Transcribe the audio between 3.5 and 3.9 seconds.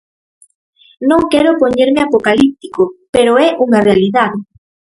unha